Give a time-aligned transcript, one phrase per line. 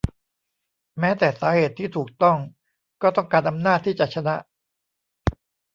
[0.99, 2.37] แม้แต่สาเหตุที่ถูกต้อง
[3.01, 4.35] ก็ต้องการอำนาจที่จะชนะ